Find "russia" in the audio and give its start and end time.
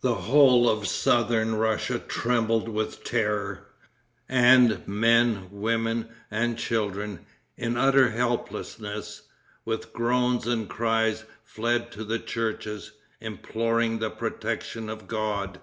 1.54-2.00